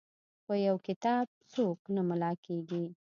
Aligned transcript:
په 0.45 0.53
یو 0.67 0.75
کتاب 0.87 1.25
څوک 1.53 1.79
نه 1.95 2.01
ملا 2.09 2.31
کیږي. 2.45 2.85